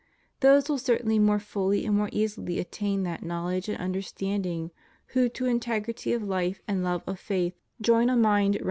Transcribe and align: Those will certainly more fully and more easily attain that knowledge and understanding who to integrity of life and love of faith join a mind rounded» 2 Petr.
Those 0.39 0.67
will 0.67 0.79
certainly 0.79 1.19
more 1.19 1.37
fully 1.37 1.85
and 1.85 1.95
more 1.95 2.09
easily 2.11 2.57
attain 2.57 3.03
that 3.03 3.21
knowledge 3.21 3.69
and 3.69 3.77
understanding 3.77 4.71
who 5.09 5.29
to 5.29 5.45
integrity 5.45 6.11
of 6.11 6.23
life 6.23 6.59
and 6.67 6.83
love 6.83 7.03
of 7.05 7.19
faith 7.19 7.53
join 7.79 8.09
a 8.09 8.15
mind 8.17 8.25
rounded» 8.25 8.53
2 8.53 8.57
Petr. 8.57 8.59